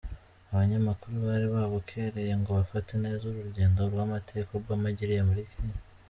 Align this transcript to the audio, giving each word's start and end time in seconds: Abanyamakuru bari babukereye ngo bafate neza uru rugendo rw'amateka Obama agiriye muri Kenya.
Abanyamakuru 0.51 1.15
bari 1.27 1.47
babukereye 1.55 2.33
ngo 2.39 2.49
bafate 2.59 2.91
neza 3.03 3.21
uru 3.25 3.39
rugendo 3.47 3.79
rw'amateka 3.91 4.49
Obama 4.59 4.85
agiriye 4.91 5.23
muri 5.29 5.43
Kenya. 5.51 5.79